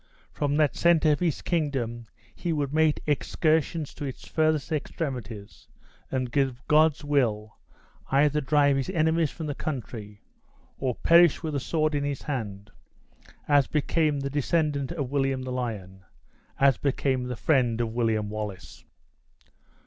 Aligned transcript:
From 0.31 0.55
that 0.57 0.75
center 0.75 1.11
of 1.11 1.19
his 1.19 1.43
kingdom 1.43 2.07
he 2.33 2.51
would 2.51 2.73
make 2.73 3.03
excursions 3.05 3.93
to 3.93 4.03
its 4.03 4.27
furthest 4.27 4.71
extremities, 4.71 5.67
and, 6.09 6.35
with 6.35 6.57
God's 6.67 7.03
will, 7.05 7.59
either 8.09 8.41
drive 8.41 8.77
his 8.77 8.89
enemies 8.89 9.29
from 9.29 9.45
the 9.45 9.53
country, 9.53 10.23
or 10.79 10.95
perish 10.95 11.43
with 11.43 11.53
the 11.53 11.59
sword 11.59 11.93
in 11.93 12.03
his 12.03 12.23
hand, 12.23 12.71
as 13.47 13.67
became 13.67 14.19
the 14.21 14.31
descendant 14.31 14.91
of 14.91 15.11
William 15.11 15.43
the 15.43 15.51
Lion, 15.51 16.03
as 16.59 16.79
became 16.79 17.25
the 17.25 17.35
friend 17.35 17.79
of 17.79 17.93
William 17.93 18.27
Wallace! 18.27 18.83